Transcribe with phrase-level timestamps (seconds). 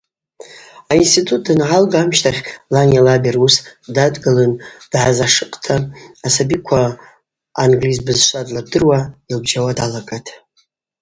[0.91, 3.55] Аинститут дангӏалга амщтахь лани лаби руыс
[3.95, 4.53] дадгылын
[4.93, 5.75] дазгӏашыкъта
[6.27, 6.81] асабиква
[7.63, 10.29] ангьльыз бызшва длырдыруа, йылбжьауа далагатӏ.